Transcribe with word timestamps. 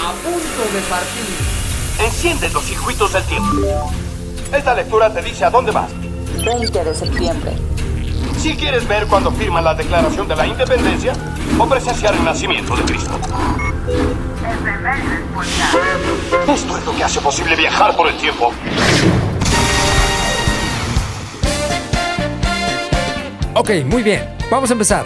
A 0.00 0.12
punto 0.22 0.62
de 0.72 0.80
partir. 0.88 1.24
Enciende 1.98 2.48
los 2.50 2.64
circuitos 2.64 3.12
del 3.12 3.24
tiempo. 3.24 3.56
Esta 4.52 4.74
lectura 4.74 5.12
te 5.12 5.20
dice 5.20 5.44
a 5.44 5.50
dónde 5.50 5.72
vas. 5.72 5.90
20 6.44 6.84
de 6.84 6.94
septiembre. 6.94 7.52
Si 8.38 8.56
quieres 8.56 8.86
ver 8.86 9.06
cuando 9.08 9.32
firman 9.32 9.64
la 9.64 9.74
Declaración 9.74 10.28
de 10.28 10.36
la 10.36 10.46
Independencia 10.46 11.12
o 11.58 11.68
presenciar 11.68 12.14
el 12.14 12.24
nacimiento 12.24 12.76
de 12.76 12.84
Cristo. 12.84 13.18
Esto 16.46 16.78
es 16.78 16.84
lo 16.84 16.94
que 16.94 17.02
hace 17.02 17.20
posible 17.20 17.56
viajar 17.56 17.96
por 17.96 18.06
el 18.06 18.16
tiempo. 18.16 18.52
Ok, 23.54 23.70
muy 23.86 24.04
bien. 24.04 24.36
Vamos 24.50 24.70
a 24.70 24.74
empezar. 24.74 25.04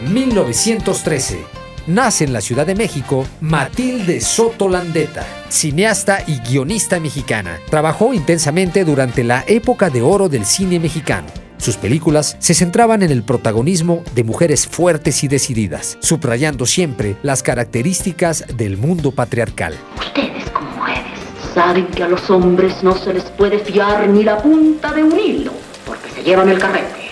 1913. 0.00 1.59
Nace 1.86 2.24
en 2.24 2.32
la 2.32 2.40
Ciudad 2.40 2.66
de 2.66 2.74
México 2.74 3.26
Matilde 3.40 4.20
Soto 4.20 4.68
Landeta, 4.68 5.26
cineasta 5.48 6.22
y 6.26 6.38
guionista 6.40 7.00
mexicana. 7.00 7.58
Trabajó 7.70 8.12
intensamente 8.12 8.84
durante 8.84 9.24
la 9.24 9.44
época 9.46 9.90
de 9.90 10.02
oro 10.02 10.28
del 10.28 10.44
cine 10.44 10.78
mexicano. 10.78 11.26
Sus 11.56 11.76
películas 11.76 12.36
se 12.38 12.54
centraban 12.54 13.02
en 13.02 13.10
el 13.10 13.22
protagonismo 13.22 14.02
de 14.14 14.24
mujeres 14.24 14.66
fuertes 14.66 15.22
y 15.24 15.28
decididas, 15.28 15.98
subrayando 16.00 16.64
siempre 16.64 17.16
las 17.22 17.42
características 17.42 18.44
del 18.56 18.78
mundo 18.78 19.12
patriarcal. 19.12 19.74
Ustedes 19.98 20.48
como 20.50 20.70
mujeres 20.70 21.18
saben 21.54 21.86
que 21.88 22.02
a 22.02 22.08
los 22.08 22.30
hombres 22.30 22.82
no 22.82 22.96
se 22.96 23.12
les 23.12 23.24
puede 23.24 23.58
fiar 23.58 24.08
ni 24.08 24.22
la 24.22 24.38
punta 24.38 24.92
de 24.92 25.02
un 25.02 25.18
hilo, 25.18 25.52
porque 25.84 26.08
se 26.10 26.22
llevan 26.22 26.48
el 26.48 26.58
carrete. 26.58 27.10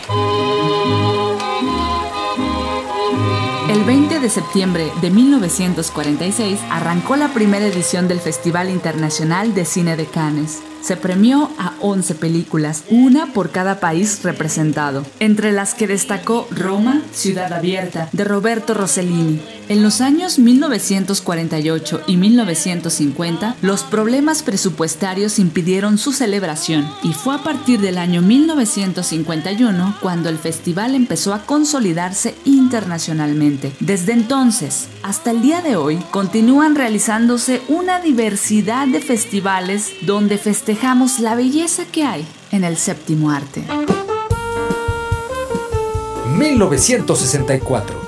El 3.68 3.84
20 3.84 4.07
de 4.20 4.28
septiembre 4.30 4.90
de 5.00 5.10
1946 5.10 6.60
arrancó 6.70 7.16
la 7.16 7.28
primera 7.28 7.66
edición 7.66 8.08
del 8.08 8.20
Festival 8.20 8.70
Internacional 8.70 9.54
de 9.54 9.64
Cine 9.64 9.96
de 9.96 10.06
Cannes. 10.06 10.60
Se 10.82 10.96
premió 10.96 11.50
a 11.58 11.74
11 11.80 12.14
películas, 12.14 12.84
una 12.88 13.32
por 13.32 13.50
cada 13.50 13.80
país 13.80 14.22
representado, 14.22 15.04
entre 15.20 15.52
las 15.52 15.74
que 15.74 15.86
destacó 15.86 16.46
Roma, 16.50 17.02
Ciudad 17.12 17.52
Abierta, 17.52 18.08
de 18.12 18.24
Roberto 18.24 18.74
Rossellini. 18.74 19.40
En 19.68 19.82
los 19.82 20.00
años 20.00 20.38
1948 20.38 22.02
y 22.06 22.16
1950, 22.16 23.56
los 23.60 23.82
problemas 23.82 24.42
presupuestarios 24.42 25.38
impidieron 25.38 25.98
su 25.98 26.12
celebración 26.12 26.88
y 27.02 27.12
fue 27.12 27.34
a 27.34 27.42
partir 27.42 27.78
del 27.80 27.98
año 27.98 28.22
1951 28.22 29.98
cuando 30.00 30.30
el 30.30 30.38
festival 30.38 30.94
empezó 30.94 31.34
a 31.34 31.44
consolidarse 31.44 32.34
internacionalmente. 32.46 33.72
Desde 33.80 34.12
entonces 34.12 34.88
hasta 35.02 35.30
el 35.30 35.42
día 35.42 35.62
de 35.62 35.76
hoy 35.76 35.98
continúan 36.10 36.74
realizándose 36.74 37.62
una 37.68 38.00
diversidad 38.00 38.86
de 38.88 39.00
festivales 39.00 39.92
donde 40.02 40.38
festejamos 40.68 41.18
la 41.20 41.34
belleza 41.34 41.86
que 41.90 42.04
hay 42.04 42.26
en 42.52 42.62
el 42.62 42.76
séptimo 42.76 43.30
arte. 43.30 43.64
1964. 46.36 47.98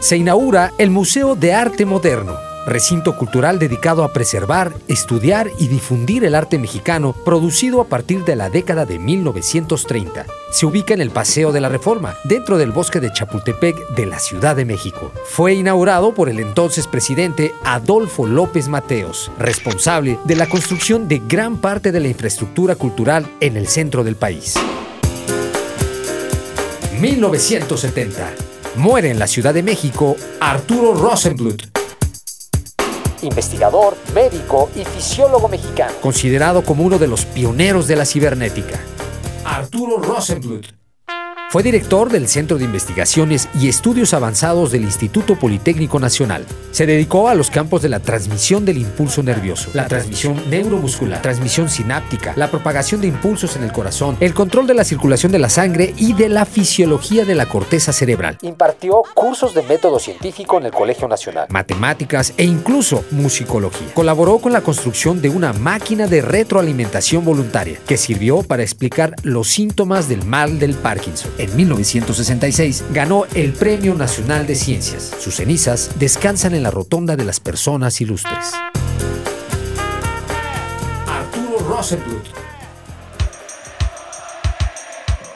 Se 0.00 0.16
inaugura 0.16 0.72
el 0.78 0.90
Museo 0.90 1.36
de 1.36 1.54
Arte 1.54 1.86
Moderno, 1.86 2.34
recinto 2.66 3.16
cultural 3.16 3.58
dedicado 3.58 4.04
a 4.04 4.12
preservar, 4.12 4.72
estudiar 4.88 5.50
y 5.58 5.68
difundir 5.68 6.24
el 6.24 6.34
arte 6.34 6.58
mexicano 6.58 7.14
producido 7.24 7.80
a 7.80 7.86
partir 7.86 8.24
de 8.24 8.36
la 8.36 8.50
década 8.50 8.86
de 8.86 8.98
1930. 8.98 10.26
Se 10.50 10.66
ubica 10.66 10.94
en 10.94 11.00
el 11.00 11.10
Paseo 11.10 11.52
de 11.52 11.60
la 11.60 11.68
Reforma, 11.68 12.14
dentro 12.24 12.58
del 12.58 12.72
bosque 12.72 13.00
de 13.00 13.12
Chapultepec 13.12 13.94
de 13.96 14.06
la 14.06 14.18
Ciudad 14.18 14.54
de 14.54 14.64
México. 14.64 15.12
Fue 15.24 15.54
inaugurado 15.54 16.14
por 16.14 16.28
el 16.28 16.38
entonces 16.40 16.86
presidente 16.86 17.54
Adolfo 17.64 18.26
López 18.26 18.68
Mateos, 18.68 19.30
responsable 19.38 20.18
de 20.24 20.36
la 20.36 20.48
construcción 20.48 21.08
de 21.08 21.22
gran 21.26 21.56
parte 21.56 21.92
de 21.92 22.00
la 22.00 22.08
infraestructura 22.08 22.76
cultural 22.76 23.26
en 23.40 23.56
el 23.56 23.66
centro 23.68 24.04
del 24.04 24.16
país. 24.16 24.54
1970. 27.02 28.32
Muere 28.76 29.10
en 29.10 29.18
la 29.18 29.26
Ciudad 29.26 29.52
de 29.52 29.62
México 29.62 30.16
Arturo 30.40 30.94
Rosenbluth, 30.94 31.71
investigador, 33.22 33.96
médico 34.14 34.70
y 34.74 34.84
fisiólogo 34.84 35.48
mexicano, 35.48 35.92
considerado 36.00 36.62
como 36.62 36.84
uno 36.84 36.98
de 36.98 37.08
los 37.08 37.24
pioneros 37.24 37.86
de 37.86 37.96
la 37.96 38.04
cibernética. 38.04 38.80
Arturo 39.44 39.98
Rosenbluth. 39.98 40.81
Fue 41.52 41.62
director 41.62 42.08
del 42.08 42.28
Centro 42.28 42.56
de 42.56 42.64
Investigaciones 42.64 43.46
y 43.60 43.68
Estudios 43.68 44.14
Avanzados 44.14 44.72
del 44.72 44.84
Instituto 44.84 45.38
Politécnico 45.38 46.00
Nacional. 46.00 46.46
Se 46.70 46.86
dedicó 46.86 47.28
a 47.28 47.34
los 47.34 47.50
campos 47.50 47.82
de 47.82 47.90
la 47.90 48.00
transmisión 48.00 48.64
del 48.64 48.78
impulso 48.78 49.22
nervioso, 49.22 49.68
la 49.74 49.86
transmisión 49.86 50.42
neuromuscular, 50.48 51.20
transmisión 51.20 51.68
sináptica, 51.68 52.32
la 52.36 52.50
propagación 52.50 53.02
de 53.02 53.08
impulsos 53.08 53.54
en 53.56 53.64
el 53.64 53.72
corazón, 53.72 54.16
el 54.20 54.32
control 54.32 54.66
de 54.66 54.72
la 54.72 54.84
circulación 54.84 55.30
de 55.30 55.40
la 55.40 55.50
sangre 55.50 55.92
y 55.98 56.14
de 56.14 56.30
la 56.30 56.46
fisiología 56.46 57.26
de 57.26 57.34
la 57.34 57.44
corteza 57.44 57.92
cerebral. 57.92 58.38
Impartió 58.40 59.02
cursos 59.12 59.52
de 59.52 59.60
método 59.60 59.98
científico 59.98 60.56
en 60.56 60.64
el 60.64 60.72
Colegio 60.72 61.06
Nacional, 61.06 61.48
matemáticas 61.50 62.32
e 62.38 62.44
incluso 62.44 63.04
musicología. 63.10 63.92
Colaboró 63.92 64.38
con 64.38 64.54
la 64.54 64.62
construcción 64.62 65.20
de 65.20 65.28
una 65.28 65.52
máquina 65.52 66.06
de 66.06 66.22
retroalimentación 66.22 67.26
voluntaria 67.26 67.78
que 67.86 67.98
sirvió 67.98 68.42
para 68.42 68.62
explicar 68.62 69.16
los 69.22 69.48
síntomas 69.48 70.08
del 70.08 70.24
mal 70.24 70.58
del 70.58 70.72
Parkinson 70.72 71.30
en 71.42 71.56
1966 71.56 72.84
ganó 72.92 73.24
el 73.34 73.52
Premio 73.52 73.94
Nacional 73.94 74.46
de 74.46 74.54
Ciencias. 74.54 75.10
Sus 75.18 75.36
cenizas 75.36 75.90
descansan 75.98 76.54
en 76.54 76.62
la 76.62 76.70
Rotonda 76.70 77.16
de 77.16 77.24
las 77.24 77.40
Personas 77.40 78.00
Ilustres. 78.00 78.52
Arturo. 81.06 81.82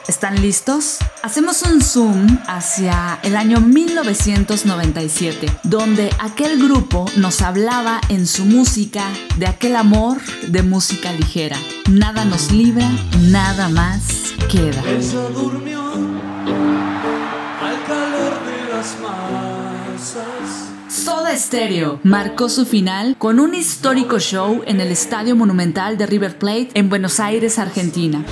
¿Están 0.07 0.41
listos? 0.41 0.99
Hacemos 1.21 1.61
un 1.63 1.81
zoom 1.81 2.39
hacia 2.47 3.19
el 3.23 3.35
año 3.35 3.59
1997, 3.59 5.47
donde 5.63 6.09
aquel 6.19 6.57
grupo 6.63 7.05
nos 7.17 7.41
hablaba 7.41 7.99
en 8.07 8.25
su 8.25 8.45
música 8.45 9.03
de 9.35 9.47
aquel 9.47 9.75
amor 9.75 10.21
de 10.47 10.63
música 10.63 11.11
ligera. 11.11 11.57
Nada 11.89 12.23
nos 12.23 12.53
libra, 12.53 12.89
nada 13.19 13.67
más 13.67 14.26
queda. 14.47 14.81
Ella 14.87 15.29
durmió 15.29 15.81
al 15.81 17.83
calor 17.85 18.33
de 18.45 18.73
las 18.73 18.97
masas. 19.01 20.69
Soda 20.89 21.35
Stereo 21.35 21.99
marcó 22.03 22.49
su 22.49 22.65
final 22.65 23.15
con 23.17 23.39
un 23.39 23.53
histórico 23.53 24.19
show 24.19 24.61
en 24.65 24.79
el 24.79 24.91
Estadio 24.91 25.35
Monumental 25.35 25.97
de 25.97 26.05
River 26.05 26.37
Plate 26.37 26.69
en 26.75 26.89
Buenos 26.89 27.19
Aires, 27.19 27.59
Argentina. 27.59 28.23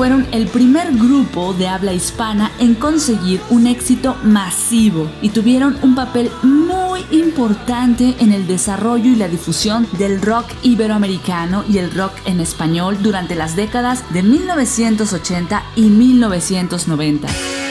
fueron 0.00 0.26
el 0.32 0.46
primer 0.46 0.96
grupo 0.96 1.52
de 1.52 1.68
habla 1.68 1.92
hispana 1.92 2.50
en 2.58 2.74
conseguir 2.74 3.38
un 3.50 3.66
éxito 3.66 4.16
masivo 4.24 5.10
y 5.20 5.28
tuvieron 5.28 5.76
un 5.82 5.94
papel 5.94 6.30
muy 6.42 6.89
importante 7.10 8.16
en 8.18 8.32
el 8.32 8.46
desarrollo 8.46 9.10
y 9.10 9.16
la 9.16 9.28
difusión 9.28 9.86
del 9.98 10.20
rock 10.20 10.46
iberoamericano 10.62 11.64
y 11.68 11.78
el 11.78 11.90
rock 11.90 12.12
en 12.24 12.40
español 12.40 13.02
durante 13.02 13.34
las 13.34 13.56
décadas 13.56 14.04
de 14.12 14.22
1980 14.22 15.62
y 15.76 15.82
1990. 15.88 17.69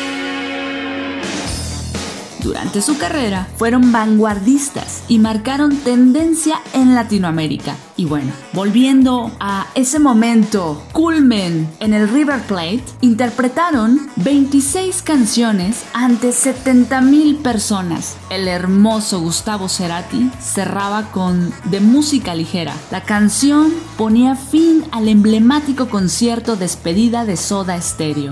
Durante 2.44 2.82
su 2.82 2.98
carrera 2.98 3.48
fueron 3.58 3.92
vanguardistas 3.92 5.04
y 5.08 5.20
marcaron 5.20 5.76
tendencia 5.78 6.62
en 6.74 6.96
Latinoamérica. 6.96 7.76
Y 7.98 8.06
bueno, 8.06 8.32
volviendo 8.54 9.30
a 9.42 9.68
ese 9.76 10.00
momento 10.00 10.82
culmen 10.94 11.70
en 11.82 11.94
el 11.94 12.08
River 12.08 12.40
Plate, 12.44 12.84
interpretaron 13.02 14.10
26 14.16 15.02
canciones 15.02 15.84
ante 15.94 16.30
70.000 16.30 17.42
personas. 17.42 18.16
El 18.30 18.48
hermoso 18.48 19.20
Gustavo 19.20 19.68
Cerati 19.68 20.32
cerraba 20.40 21.12
con 21.12 21.52
De 21.66 21.82
música 21.82 22.36
ligera. 22.36 22.74
La 22.90 23.04
canción 23.04 23.74
ponía 23.98 24.36
fin 24.36 24.86
al 24.92 25.10
emblemático 25.10 25.90
concierto 25.90 26.56
despedida 26.56 27.26
de 27.26 27.36
Soda 27.36 27.80
Stereo. 27.82 28.32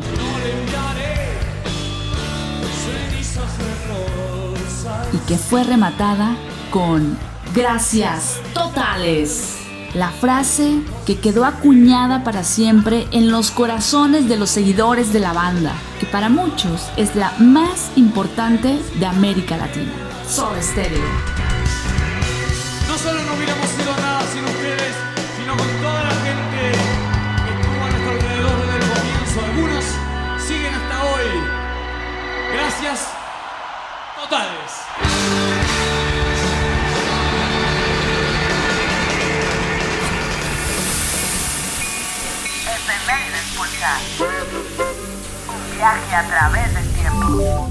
Que 5.27 5.37
fue 5.37 5.63
rematada 5.63 6.35
con 6.71 7.17
gracias 7.53 8.39
totales. 8.53 9.55
La 9.93 10.09
frase 10.11 10.81
que 11.05 11.19
quedó 11.19 11.45
acuñada 11.45 12.23
para 12.23 12.43
siempre 12.43 13.07
en 13.11 13.29
los 13.29 13.51
corazones 13.51 14.29
de 14.29 14.37
los 14.37 14.49
seguidores 14.49 15.11
de 15.11 15.19
la 15.19 15.33
banda, 15.33 15.73
que 15.99 16.05
para 16.05 16.29
muchos 16.29 16.87
es 16.97 17.15
la 17.15 17.31
más 17.39 17.91
importante 17.95 18.79
de 18.99 19.05
América 19.05 19.57
Latina. 19.57 19.91
Soda 20.29 20.61
Stereo. 20.61 21.03
No 22.87 22.97
solo 22.97 23.23
no 23.23 23.33
hubiéramos 23.33 23.67
sido 23.69 23.95
nada 23.97 24.21
sin 24.31 24.43
ustedes, 24.43 24.95
sino 25.39 25.57
con 25.57 25.67
toda 25.81 26.03
la 26.03 26.15
gente 26.25 26.71
que 27.45 27.53
estuvo 27.53 27.83
a 27.83 27.89
nuestro 27.89 28.11
alrededor 28.11 28.61
desde 28.61 28.77
el 28.77 28.91
comienzo. 28.91 29.41
Algunos 29.45 29.85
siguen 30.47 30.73
hasta 30.73 31.03
hoy. 31.03 31.57
totales. 34.29 35.06
Un 45.49 45.75
viaje 45.75 46.15
a 46.15 46.27
través 46.27 46.73
del 46.73 46.87
tiempo. 46.93 47.69